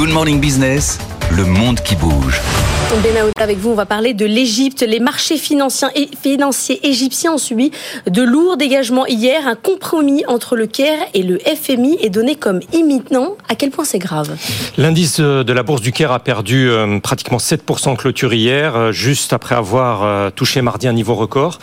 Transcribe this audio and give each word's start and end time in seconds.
Good 0.00 0.14
Morning 0.14 0.40
Business, 0.40 0.98
le 1.30 1.44
monde 1.44 1.78
qui 1.80 1.94
bouge. 1.94 2.40
Benaoud, 3.04 3.32
avec 3.38 3.58
vous, 3.58 3.70
on 3.70 3.74
va 3.74 3.86
parler 3.86 4.14
de 4.14 4.26
l'Égypte. 4.26 4.82
Les 4.82 4.98
marchés 4.98 5.36
financiers, 5.36 6.10
financiers 6.20 6.84
égyptiens 6.88 7.34
ont 7.34 7.38
subi 7.38 7.70
de 8.08 8.22
lourds 8.22 8.56
dégagements 8.56 9.06
hier. 9.06 9.46
Un 9.46 9.54
compromis 9.54 10.24
entre 10.26 10.56
le 10.56 10.66
Caire 10.66 10.98
et 11.14 11.22
le 11.22 11.38
FMI 11.38 11.98
est 12.00 12.10
donné 12.10 12.34
comme 12.34 12.60
imminent. 12.72 13.36
À 13.48 13.54
quel 13.54 13.70
point 13.70 13.84
c'est 13.84 14.00
grave 14.00 14.36
L'indice 14.76 15.20
de 15.20 15.52
la 15.52 15.62
bourse 15.62 15.82
du 15.82 15.92
Caire 15.92 16.10
a 16.10 16.18
perdu 16.18 16.68
euh, 16.68 16.98
pratiquement 16.98 17.38
7% 17.38 17.96
clôture 17.96 18.34
hier, 18.34 18.74
euh, 18.74 18.92
juste 18.92 19.32
après 19.32 19.54
avoir 19.54 20.02
euh, 20.02 20.30
touché 20.30 20.60
mardi 20.60 20.88
un 20.88 20.92
niveau 20.92 21.14
record. 21.14 21.58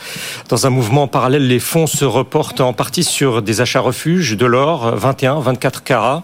Dans 0.48 0.66
un 0.66 0.70
mouvement 0.70 1.08
parallèle, 1.08 1.46
les 1.48 1.60
fonds 1.60 1.88
se 1.88 2.06
reportent 2.06 2.62
en 2.62 2.72
partie 2.72 3.04
sur 3.04 3.42
des 3.42 3.60
achats 3.60 3.82
refuges 3.82 4.38
de 4.38 4.46
l'or, 4.46 4.96
21, 4.96 5.40
24 5.42 5.84
carats. 5.84 6.24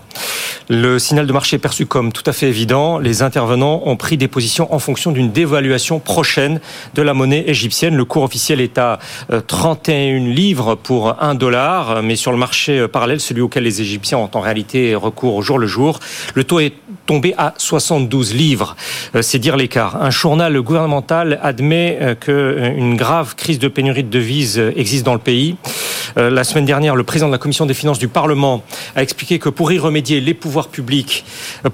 Le 0.70 0.98
signal 0.98 1.28
de 1.28 1.34
marché 1.34 1.58
est 1.58 1.60
perçu 1.60 1.86
comme 1.86 2.14
tout 2.14 2.24
à 2.26 2.32
fait 2.32 2.48
évident. 2.48 2.98
Les 2.98 3.22
intervenants 3.22 3.82
ont 3.86 3.98
pris 3.98 4.16
des 4.16 4.30
positions 4.30 4.74
en 4.74 4.80
fonction 4.80 5.12
d'une 5.12 5.32
dévaluation 5.32 6.00
prochaine 6.00 6.62
de 6.96 7.02
la 7.02 7.14
monnaie 7.14 7.44
égyptienne. 7.48 7.96
Le 7.96 8.06
cours 8.06 8.24
officiel 8.24 8.62
est 8.62 8.78
à 8.78 9.00
31 9.48 9.94
euh, 9.94 10.20
livres 10.20 10.76
pour 10.76 11.22
1 11.22 11.36
dollar, 11.36 12.02
mais 12.02 12.16
sur 12.16 12.32
le 12.32 12.38
marché 12.38 12.80
euh, 12.80 12.88
parallèle, 12.88 13.20
celui 13.20 13.42
auquel 13.42 13.64
les 13.64 13.82
Égyptiens 13.82 14.18
ont 14.20 14.30
en 14.34 14.40
réalité 14.40 14.96
recours 14.96 15.36
au 15.36 15.42
jour 15.42 15.60
le 15.60 15.68
jour, 15.68 16.00
le 16.34 16.46
taux 16.46 16.62
est 16.62 16.74
tombé 17.06 17.34
à 17.38 17.54
72 17.58 18.34
livres. 18.34 18.78
Euh, 19.16 19.22
c'est 19.22 19.40
dire 19.40 19.58
l'écart. 19.58 20.02
Un 20.02 20.12
journal 20.12 20.60
gouvernemental 20.62 21.40
admet 21.44 22.16
qu'une 22.22 22.96
grave 22.96 23.36
crise 23.36 23.60
de 23.60 23.68
pénurie 23.68 24.04
de 24.04 24.10
devises 24.10 24.58
existe 24.76 25.06
dans 25.06 25.14
le 25.14 25.20
pays. 25.20 25.58
La 26.16 26.44
semaine 26.44 26.66
dernière, 26.66 26.96
le 26.96 27.04
président 27.04 27.28
de 27.28 27.32
la 27.32 27.38
commission 27.38 27.66
des 27.66 27.74
finances 27.74 28.00
du 28.00 28.08
Parlement 28.08 28.64
a 28.96 29.02
expliqué 29.02 29.40
que 29.40 29.50
pour 29.50 29.72
y 29.72 29.80
remédier, 29.80 30.22
les 30.22 30.34
pouvoirs 30.34 30.68
publics 30.68 31.26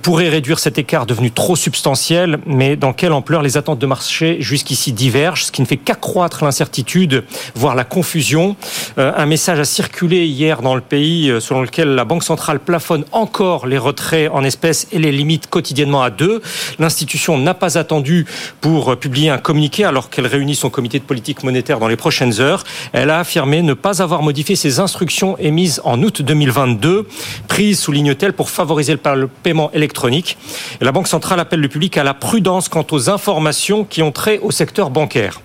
pourraient 0.02 0.29
réduire 0.29 0.59
cet 0.59 0.77
écart 0.77 1.05
devenu 1.05 1.31
trop 1.31 1.55
substantiel, 1.55 2.39
mais 2.45 2.75
dans 2.75 2.93
quelle 2.93 3.12
ampleur 3.12 3.41
les 3.41 3.57
attentes 3.57 3.79
de 3.79 3.85
marché 3.85 4.37
jusqu'ici 4.40 4.93
divergent, 4.93 5.45
ce 5.45 5.51
qui 5.51 5.62
ne 5.62 5.67
fait 5.67 5.77
qu'accroître 5.77 6.43
l'incertitude, 6.43 7.23
voire 7.55 7.76
la 7.76 7.84
confusion. 7.84 8.55
Euh, 8.98 9.12
un 9.15 9.26
message 9.26 9.60
a 9.60 9.65
circulé 9.65 10.26
hier 10.26 10.62
dans 10.62 10.76
le 10.76 10.82
pays 10.82 11.29
euh, 11.29 11.40
selon 11.40 11.62
lequel 11.62 11.90
la 11.95 12.05
Banque 12.05 12.23
centrale 12.23 12.60
plafonne 12.60 13.05
encore 13.12 13.67
les 13.67 13.77
retraits 13.77 14.29
en 14.32 14.43
espèces 14.43 14.87
et 14.91 14.99
les 14.99 15.12
limite 15.12 15.49
quotidiennement 15.49 16.01
à 16.01 16.10
deux. 16.10 16.41
L'institution 16.79 17.37
n'a 17.37 17.54
pas 17.54 17.77
attendu 17.77 18.26
pour 18.62 18.93
euh, 18.93 18.95
publier 18.95 19.29
un 19.29 19.37
communiqué 19.37 19.84
alors 19.84 20.10
qu'elle 20.10 20.27
réunit 20.27 20.55
son 20.55 20.70
comité 20.70 20.99
de 20.99 21.04
politique 21.04 21.43
monétaire 21.43 21.79
dans 21.79 21.87
les 21.87 21.98
prochaines 21.98 22.40
heures. 22.40 22.63
Elle 22.93 23.10
a 23.10 23.20
affirmé 23.20 23.62
ne 23.62 23.73
pas 23.73 24.01
avoir 24.01 24.21
modifié 24.30 24.55
ses 24.55 24.80
instructions 24.80 25.40
émises 25.40 25.82
en 25.85 26.04
août 26.04 26.22
2022, 26.22 27.08
prises, 27.48 27.80
souligne-t-elle, 27.80 28.34
pour 28.34 28.52
favoriser 28.52 28.94
le 28.94 29.27
paiement 29.27 29.72
électronique. 29.72 30.38
La 30.82 30.91
Banque 30.91 31.08
centrale 31.08 31.40
appelle 31.40 31.62
le 31.62 31.68
public 31.68 31.98
à 31.98 32.04
la 32.04 32.13
prudence 32.13 32.70
quant 32.70 32.85
aux 32.91 33.10
informations 33.10 33.85
qui 33.85 34.04
ont 34.04 34.12
trait 34.12 34.38
au 34.44 34.52
secteur 34.52 34.91
bancaire. 34.91 35.41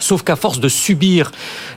Sauf 0.00 0.22
qu'à 0.22 0.36
force 0.36 0.60
de 0.60 0.68
subir 0.68 1.30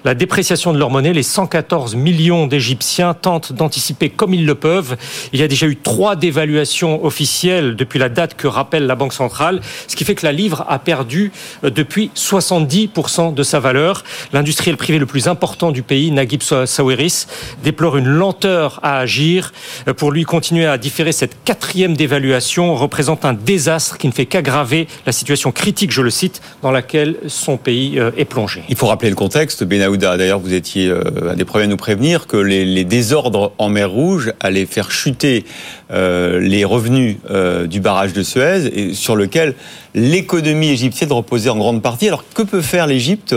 la 0.06 0.16
dépréciation 0.16 0.74
de 0.74 0.80
leur 0.80 0.90
monnaie, 0.90 1.14
les 1.14 1.24
114 1.24 1.96
millions 1.96 2.48
d'Égyptiens 2.48 3.14
tentent 3.14 3.54
d'anticiper 3.54 4.10
comme 4.10 4.34
ils 4.34 4.46
le 4.46 4.56
peuvent. 4.56 4.98
Il 5.34 5.40
y 5.40 5.44
a 5.44 5.48
déjà 5.48 5.68
eu 5.68 5.76
trois 5.76 6.16
dévaluations 6.16 7.04
officielles 7.06 7.76
depuis 7.76 8.00
la 8.00 8.10
date 8.10 8.36
que 8.36 8.48
rappelle 8.48 8.88
la 8.88 8.96
Banque 8.96 9.14
centrale, 9.14 9.62
ce 9.88 9.96
qui 9.96 10.06
fait 10.06 10.16
que 10.16 10.26
la 10.26 10.32
livre 10.32 10.66
a 10.68 10.80
perdu 10.80 11.32
euh, 11.64 11.70
depuis 11.70 12.12
70% 12.16 13.34
de 13.34 13.44
sa 13.44 13.60
valeur. 13.60 14.04
L'industriel 14.32 14.78
privé 14.78 15.00
le 15.00 15.06
plus 15.06 15.28
important 15.28 15.72
du 15.72 15.84
pays, 15.84 16.12
Naguib 16.12 16.42
Sawiris, 16.42 17.28
déplore 17.64 17.98
une 17.98 18.08
lenteur 18.08 18.80
à 18.84 19.00
agir. 19.00 19.52
Euh, 19.88 19.94
pour 19.94 20.12
lui, 20.12 20.24
continuer 20.24 20.66
à 20.66 20.78
différer 20.78 21.12
cette 21.12 21.44
quatrième 21.44 21.96
dévaluation 21.96 22.76
représente 22.76 23.26
un 23.26 23.34
désastre 23.34 23.98
qui 23.98 24.08
ne 24.08 24.14
fait 24.14 24.26
qu'aggraver 24.26 24.88
la 25.06 25.12
situation 25.12 25.52
critique, 25.52 25.92
je 25.92 26.02
le 26.02 26.10
cite, 26.10 26.42
dans 26.62 26.72
laquelle 26.72 27.18
son 27.28 27.58
pays 27.58 28.00
euh, 28.00 28.12
plongé. 28.26 28.64
Il 28.70 28.76
faut 28.76 28.88
rappeler 28.88 29.10
le 29.10 29.16
contexte. 29.16 29.64
Benaouda, 29.64 30.18
d'ailleurs, 30.18 30.40
vous 30.40 30.54
étiez 30.54 30.88
euh, 30.88 31.32
à 31.32 31.36
des 31.36 31.46
premiers 31.46 31.66
à 31.66 31.68
nous 31.68 31.78
prévenir 31.78 32.28
que 32.28 32.38
les, 32.38 32.84
désordres 32.84 33.54
en 33.58 33.70
mer 33.70 33.90
Rouge 33.90 34.34
allaient 34.40 34.66
faire 34.66 34.92
chuter 34.92 35.46
euh, 35.92 36.40
les 36.40 36.66
revenus 36.66 37.18
du 37.66 37.80
barrage 37.80 38.14
de 38.14 38.24
Suez, 38.24 38.68
et 38.74 38.94
sur 38.94 39.16
lequel 39.16 39.56
l'économie 39.96 40.70
égyptienne 40.70 41.12
reposait 41.12 41.50
en 41.50 41.58
grande 41.58 41.82
partie. 41.82 42.08
Alors, 42.08 42.24
que 42.34 42.44
peut 42.44 42.62
faire 42.62 42.88
l'Égypte 42.88 43.36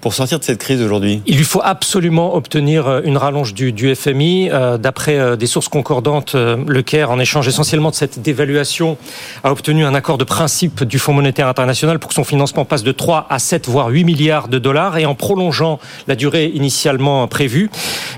pour 0.00 0.14
sortir 0.14 0.38
de 0.38 0.44
cette 0.44 0.58
crise 0.58 0.82
aujourd'hui 0.82 1.22
Il 1.26 1.36
lui 1.36 1.44
faut 1.44 1.62
absolument 1.64 2.34
obtenir 2.34 2.86
euh, 2.86 3.00
une 3.04 3.16
rallonge 3.16 3.54
du, 3.54 3.94
FMI. 3.94 4.50
Euh, 4.50 4.78
d'après 4.78 5.18
euh, 5.18 5.36
des 5.36 5.46
sources 5.46 5.68
concordantes, 5.68 6.34
le 6.34 6.82
Caire, 6.82 7.10
en 7.10 7.18
échange 7.18 7.48
essentiellement 7.48 7.90
de 7.90 7.94
cette 7.94 8.20
dévaluation, 8.20 8.98
a 9.44 9.50
obtenu 9.50 9.84
un 9.84 9.94
accord 9.94 10.18
de 10.18 10.24
principe 10.24 10.84
du 10.84 10.98
Fonds 10.98 11.12
monétaire 11.12 11.48
international 11.48 11.98
pour 11.98 12.08
que 12.08 12.14
son 12.14 12.24
financement 12.24 12.64
passe 12.64 12.82
de 12.82 12.92
3 12.92 13.26
à 13.30 13.38
7, 13.38 13.68
voire 13.68 13.88
8 13.88 14.04
milliards 14.04 14.48
de 14.48 14.58
dollars, 14.58 14.98
et 14.98 15.06
en 15.06 15.14
prolongeant 15.14 15.78
la 16.08 16.14
durée 16.14 16.50
initialement 16.54 17.26
prévue. 17.26 17.70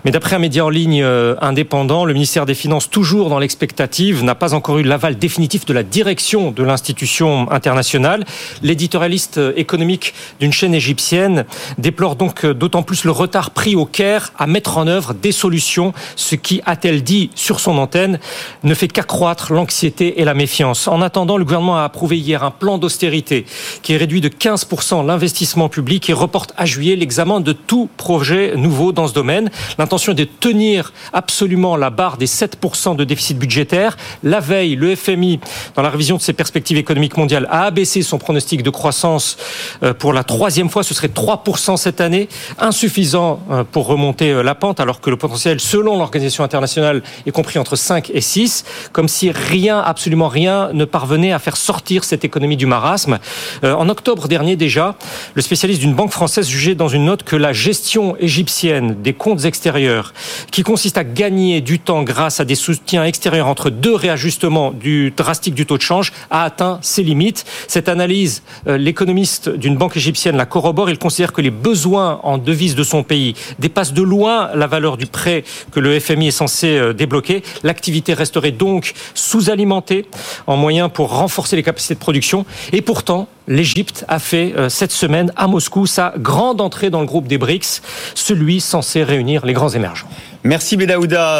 Mais 0.04 0.10
d'après 0.10 0.36
un 0.36 0.40
média 0.40 0.64
en 0.64 0.70
ligne 0.70 1.04
indépendant, 1.40 2.04
le 2.04 2.12
ministère 2.12 2.46
des 2.46 2.54
Finances, 2.54 2.90
toujours 2.90 3.30
dans 3.30 3.38
l'expectative, 3.38 4.24
n'a 4.24 4.34
pas 4.34 4.54
encore 4.54 4.78
eu 4.78 4.82
l'aval 4.82 5.18
définitif 5.18 5.64
de 5.66 5.72
la 5.72 5.82
direction 5.82 6.50
de 6.50 6.62
l'institution 6.62 7.50
internationale. 7.50 8.24
L'éditorialiste 8.62 9.40
économique 9.56 10.14
d'une 10.40 10.52
chaîne 10.52 10.74
égyptienne 10.74 11.44
déplore 11.76 12.16
donc 12.16 12.44
euh, 12.44 12.54
d'autant 12.54 12.82
plus 12.82 13.04
le 13.04 13.10
retard 13.10 13.50
pris 13.50 13.76
au 13.76 13.84
Caire 13.84 14.32
à 14.38 14.46
mettre 14.46 14.78
en 14.78 14.86
œuvre 14.86 15.14
des 15.14 15.32
solutions, 15.32 15.92
ce 16.16 16.34
qui, 16.34 16.62
a-t-elle 16.64 17.02
dit 17.02 17.30
sur 17.34 17.60
son 17.60 17.78
antenne, 17.78 18.18
ne 18.62 18.74
fait 18.74 18.88
qu'accroître 18.88 19.52
l'anxiété 19.52 20.20
et 20.20 20.24
la 20.24 20.34
méfiance. 20.34 20.88
En 20.88 21.02
attendant, 21.02 21.36
le 21.36 21.44
gouvernement 21.44 21.78
a 21.78 21.84
approuvé 21.84 22.18
hier 22.18 22.44
un 22.44 22.50
plan 22.50 22.78
d'austérité 22.78 23.44
qui 23.82 23.96
réduit 23.96 24.20
de 24.20 24.28
15% 24.28 25.06
l'investissement 25.06 25.68
public 25.68 26.08
et 26.08 26.12
reporte 26.12 26.52
à 26.56 26.64
juillet 26.64 26.96
l'examen 26.96 27.40
de 27.40 27.52
tout 27.52 27.88
projet 27.96 28.56
nouveau 28.56 28.92
dans 28.92 29.08
ce 29.08 29.12
domaine. 29.12 29.50
L'intention 29.78 30.12
est 30.12 30.16
de 30.16 30.24
tenir 30.24 30.92
absolument 31.12 31.76
la 31.76 31.90
barre 31.90 32.16
des 32.16 32.26
7% 32.26 32.96
de 32.96 33.04
déficit 33.04 33.38
budgétaire. 33.38 33.96
La 34.22 34.40
veille, 34.40 34.76
le 34.76 34.94
FMI, 34.94 35.40
dans 35.74 35.82
la 35.82 35.90
révision 35.90 36.16
de 36.16 36.22
ses 36.22 36.32
perspectives 36.32 36.76
économiques 36.76 37.16
mondiales, 37.16 37.48
a 37.50 37.64
abaissé 37.64 38.02
son 38.02 38.18
pronostic 38.18 38.62
de 38.62 38.70
croissance 38.70 39.36
euh, 39.82 39.94
pour 39.94 40.12
la 40.12 40.24
troisième 40.24 40.68
fois. 40.68 40.82
Ce 40.82 40.94
serait 40.94 41.08
3% 41.08 41.57
cette 41.58 42.00
année, 42.00 42.28
insuffisant 42.58 43.40
euh, 43.50 43.64
pour 43.64 43.86
remonter 43.86 44.30
euh, 44.30 44.42
la 44.42 44.54
pente, 44.54 44.80
alors 44.80 45.00
que 45.00 45.10
le 45.10 45.16
potentiel, 45.16 45.60
selon 45.60 45.98
l'organisation 45.98 46.44
internationale, 46.44 47.02
est 47.26 47.30
compris 47.30 47.58
entre 47.58 47.76
5 47.76 48.10
et 48.14 48.20
6, 48.20 48.64
comme 48.92 49.08
si 49.08 49.30
rien, 49.30 49.80
absolument 49.80 50.28
rien, 50.28 50.70
ne 50.72 50.84
parvenait 50.84 51.32
à 51.32 51.38
faire 51.38 51.56
sortir 51.56 52.04
cette 52.04 52.24
économie 52.24 52.56
du 52.56 52.66
marasme. 52.66 53.18
Euh, 53.64 53.74
en 53.74 53.88
octobre 53.88 54.28
dernier 54.28 54.56
déjà, 54.56 54.94
le 55.34 55.42
spécialiste 55.42 55.80
d'une 55.80 55.94
banque 55.94 56.12
française 56.12 56.48
jugeait 56.48 56.74
dans 56.74 56.88
une 56.88 57.04
note 57.04 57.22
que 57.22 57.36
la 57.36 57.52
gestion 57.52 58.16
égyptienne 58.18 59.02
des 59.02 59.12
comptes 59.12 59.44
extérieurs, 59.44 60.14
qui 60.50 60.62
consiste 60.62 60.96
à 60.96 61.04
gagner 61.04 61.60
du 61.60 61.78
temps 61.78 62.02
grâce 62.02 62.40
à 62.40 62.44
des 62.44 62.54
soutiens 62.54 63.04
extérieurs 63.04 63.48
entre 63.48 63.70
deux 63.70 63.94
réajustements 63.94 64.70
du 64.70 65.10
drastique 65.10 65.54
du 65.54 65.66
taux 65.66 65.76
de 65.76 65.82
change, 65.82 66.12
a 66.30 66.44
atteint 66.44 66.78
ses 66.82 67.02
limites. 67.02 67.44
Cette 67.66 67.88
analyse, 67.88 68.42
l'économiste 68.66 69.48
d'une 69.48 69.76
banque 69.76 69.96
égyptienne 69.96 70.36
la 70.36 70.46
corrobore. 70.46 70.90
Il 70.90 70.98
considère 70.98 71.32
que 71.32 71.40
les 71.40 71.47
besoins 71.50 72.20
en 72.22 72.38
devises 72.38 72.74
de 72.74 72.82
son 72.82 73.02
pays 73.02 73.34
dépassent 73.58 73.92
de 73.92 74.02
loin 74.02 74.50
la 74.54 74.66
valeur 74.66 74.96
du 74.96 75.06
prêt 75.06 75.44
que 75.70 75.80
le 75.80 75.98
FMI 75.98 76.28
est 76.28 76.32
censé 76.32 76.76
euh, 76.76 76.92
débloquer, 76.92 77.42
l'activité 77.62 78.14
resterait 78.14 78.52
donc 78.52 78.94
sous-alimentée 79.14 80.06
en 80.46 80.56
moyens 80.56 80.90
pour 80.92 81.10
renforcer 81.16 81.56
les 81.56 81.62
capacités 81.62 81.94
de 81.94 82.00
production. 82.00 82.44
Et 82.72 82.82
pourtant, 82.82 83.28
l'Égypte 83.46 84.04
a 84.08 84.18
fait 84.18 84.54
euh, 84.56 84.68
cette 84.68 84.92
semaine 84.92 85.32
à 85.36 85.46
Moscou 85.46 85.86
sa 85.86 86.14
grande 86.18 86.60
entrée 86.60 86.90
dans 86.90 87.00
le 87.00 87.06
groupe 87.06 87.26
des 87.26 87.38
BRICS, 87.38 87.82
celui 88.14 88.60
censé 88.60 89.02
réunir 89.02 89.44
les 89.46 89.52
grands 89.52 89.70
émergents. 89.70 90.08
Merci 90.44 90.76
Bédaouda. 90.76 91.36